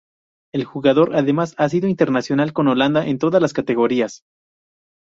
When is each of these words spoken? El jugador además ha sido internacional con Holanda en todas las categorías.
El 0.51 0.65
jugador 0.65 1.15
además 1.15 1.53
ha 1.59 1.69
sido 1.69 1.87
internacional 1.87 2.53
con 2.53 2.67
Holanda 2.67 3.05
en 3.05 3.19
todas 3.19 3.39
las 3.39 3.53
categorías. 3.53 4.23